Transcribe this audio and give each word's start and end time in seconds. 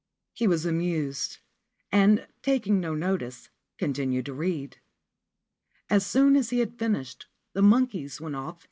H 0.35 0.47
was 0.47 0.65
amused, 0.65 1.37
and, 1.91 2.25
taking 2.41 2.79
no 2.79 2.95
notice, 2.95 3.51
continued 3.77 4.25
to 4.25 4.33
reac 4.33 4.77
As 5.91 6.03
soon 6.07 6.35
as 6.35 6.49
he 6.49 6.57
had 6.57 6.79
finished, 6.79 7.27
the 7.53 7.61
monkeys 7.61 8.19
went 8.19 8.35
off 8.35 8.45
int 8.49 8.51
the 8.51 8.51
hills. 8.53 8.59